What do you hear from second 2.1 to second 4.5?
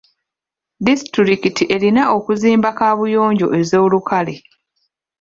okuzimba kaabuyonjo ez'olukale.